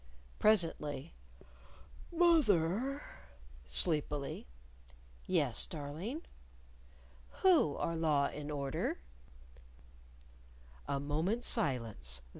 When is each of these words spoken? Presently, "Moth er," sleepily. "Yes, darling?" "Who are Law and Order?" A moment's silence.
Presently, 0.39 1.13
"Moth 2.11 2.49
er," 2.49 3.03
sleepily. 3.67 4.47
"Yes, 5.27 5.67
darling?" 5.67 6.23
"Who 7.43 7.75
are 7.75 7.95
Law 7.95 8.25
and 8.25 8.49
Order?" 8.51 8.97
A 10.87 10.99
moment's 10.99 11.47
silence. 11.47 12.23